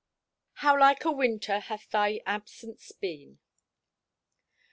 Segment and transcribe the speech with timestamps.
[0.65, 3.37] "HOW LIKE A WINTER HATH THY ABSENCE BEEN."